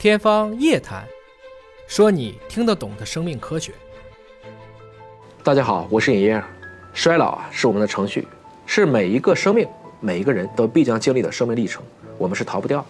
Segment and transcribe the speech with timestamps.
[0.00, 1.02] 天方夜谭，
[1.86, 3.70] 说你听得懂的生命科学。
[5.44, 6.42] 大家好，我是尹烨。
[6.94, 8.26] 衰老啊，是我们的程序，
[8.64, 9.68] 是每一个生命、
[10.00, 11.82] 每一个人都必将经历的生命历程，
[12.16, 12.82] 我们是逃不掉。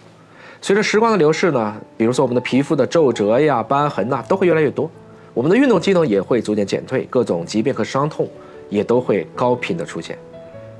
[0.61, 4.89] 随着时光的流逝呢，比如说我们的皮肤的皱褶呀、斑痕呐，都会越来越多，
[5.33, 8.25] 我们的运动机能也会逐渐减退，各种疾病和伤痛
[8.69, 10.17] 也都会高频的出现，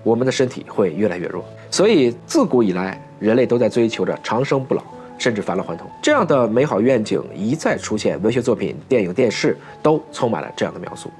[0.02, 1.44] 我们的身体会越来越弱。
[1.70, 4.82] 所以自古以来，人类都在追求着长生不老。
[5.22, 11.10] 甚至返老还童这样的美好愿景一再出现，文学作品、电影、电视都充满了这样的描述。《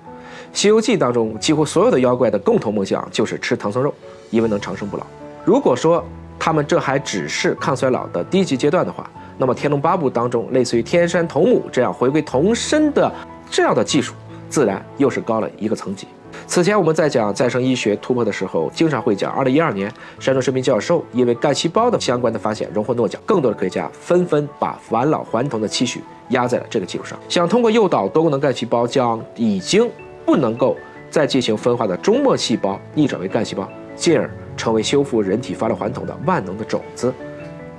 [0.52, 3.94] 西游记》当中，几乎所有的妖怪的共同梦想就是吃唐僧肉，
[4.32, 5.06] 因为能长生不老。
[5.46, 6.04] 如果说
[6.40, 9.08] 他们这还只是抗衰老的低级阶段的话，
[9.38, 13.12] 那么《天龙八部》当中类似于天山童母这样回归童身的
[13.52, 14.16] 这样的技术，
[14.50, 16.08] 自然又是高了一个层级。
[16.52, 29.90] 此前我们在讲再生医学突破的时候，经常会讲，二零一二年，山东生命教授因为干细胞的相关的发现荣获诺奖，更多的科学家纷纷把返老还童的期许压在了这个基础上，想通过诱导多功能干细胞将已经
[30.26, 30.76] 不能够
[31.10, 33.66] 再进行分化的终末细胞逆转为干细胞，
[33.96, 37.14] 进而成为修复人体返老还童的万能的种子。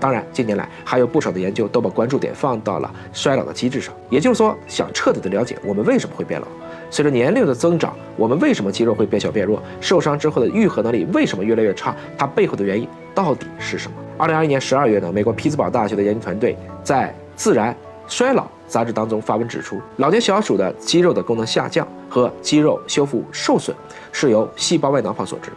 [0.03, 6.47] 当然，近年来还有不少的研究都把关注点放到了衰老的机制上，也就是说，想彻底的了解我们为什么会变老。
[6.91, 9.63] 随着年龄的增长，我们为什么肌肉会变小变弱？
[9.81, 11.95] 受伤之后的愈合能力为什么越来越差？
[12.19, 13.97] 它背后的原因到底是什么？
[14.19, 17.73] 二零二一年十二月呢，美国匹兹堡大学的研究团队在《自然
[18.09, 23.77] 衰老》杂志当中发文指出，老年小鼠的肌肉的功能下降和肌肉修复受损
[24.11, 25.53] 是由细胞外囊泡所致。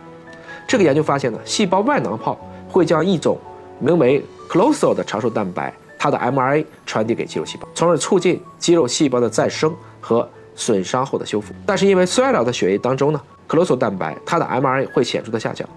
[0.68, 3.38] 这个研究发现呢，细胞外囊泡会将一种
[3.80, 10.28] 名为 c l o s o 的长寿蛋白，它的 mRNA 传递给肌肉细胞，从而促进肌肉细胞的再生和。
[10.58, 15.68] 损伤后的修复，但是因为衰老的血液当中呢，c l o s o 蛋白它的 mRNA 会显著的下降，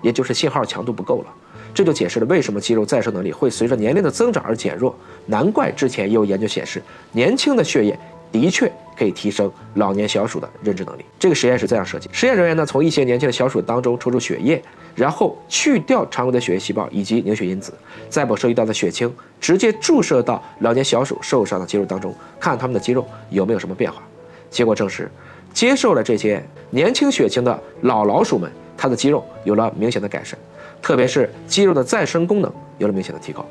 [0.00, 1.26] 也就是信号强度不够了，
[1.74, 4.94] 这就解释了为什么肌肉再生能力会随着年龄的增长而减弱。
[5.26, 7.98] 难怪之前也有研究显示，年轻的血液
[8.30, 11.04] 的确可以提升老年小鼠的认知能力。
[11.18, 14.62] 这个实验是这样设计：实验人员呢从一些年轻的小鼠当中抽出血液，
[14.94, 17.72] 然后去掉常规的血液细胞以及凝血因子，
[18.08, 24.02] 再把收集到的血清直接注射到老年小鼠受伤的肌肉当中，看它们的肌肉有没有什么变化。
[24.50, 25.10] 结果证实，
[25.52, 30.38] 接受了这些年轻血清的老老鼠们，它的肌肉有了明显的改善，
[30.82, 33.46] 特别是肌肉的再生功能有了明显的提高。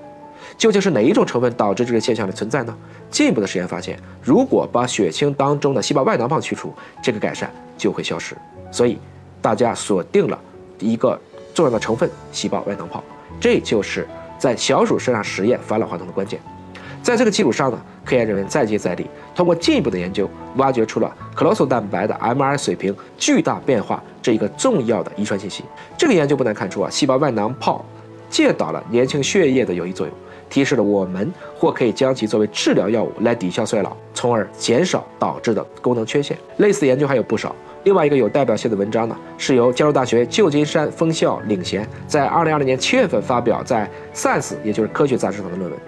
[0.57, 2.75] 究竟是哪一种成分导致这个现象的存在呢？
[3.09, 8.35] 进一步的实验发现，如果把血清当中的细胞外囊泡去除，这个改善就会消失。
[8.71, 8.99] 所以，
[9.41, 10.39] 大家锁定了
[10.79, 11.19] 一个
[11.53, 13.03] 重要的成分——细胞外囊泡，
[13.39, 16.39] 这就是在小鼠身上实验返老还童的关键。
[17.01, 25.63] 在这个基础上呢，科研人员再接再厉，通过进一步的研究，挖掘出了克罗索蛋白的 m r 水平巨大变化这一个重要的遗传信息。
[25.97, 27.85] 这个研究不难看出啊，细胞外囊泡
[28.29, 30.13] 介导了年轻血液的有益作用，
[30.49, 36.37] 提示了我们或可以将其作为治疗药物来抵消衰老，从而减少导致的功能缺陷。
[36.57, 37.55] 类似研究还有不少。
[37.83, 45.79] 另外一个有代表性的文章呢，是由加州大学旧金山分校领衔，在2020年7月份发表在《Science》也就是科学杂志上的论文。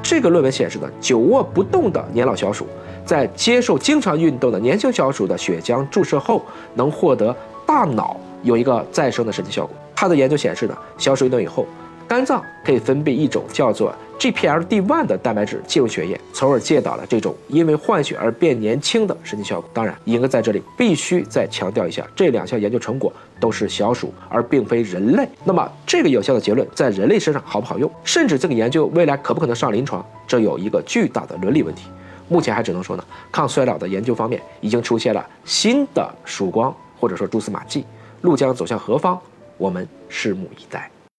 [0.00, 2.64] 这个论文显示的，久卧不动的年老小鼠，
[3.04, 7.34] 在接受经常运动的年轻小鼠的血浆注射后，能获得
[7.66, 9.74] 大脑有一个再生的神奇效果。
[9.96, 11.66] 他的研究显示呢，小鼠运动以后。
[12.08, 19.68] 肝脏可以分泌一种叫做 GPLD1 的蛋白质进入血液，从而介导了这种因为换血而变年轻的神奇效果。
[19.74, 25.28] 当然，应该在这里必须再强调一下，这两项研究成果都是小鼠，而并非人类。
[25.44, 27.88] 那么，这个有效的结论在人类身上好不好用？
[28.02, 30.04] 甚至这个研究未来可不可能上临床？
[30.26, 31.88] 这有一个巨大的伦理问题。
[32.26, 37.84] 目前还只能说呢，抗衰老的研究方面已经出现了新的曙光，或者说蛛丝马迹。
[38.22, 39.20] 路将走向何方？
[39.58, 40.90] 我们拭目以待。